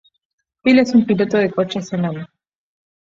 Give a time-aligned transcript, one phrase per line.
[0.63, 2.25] Bill es un piloto de coches enano.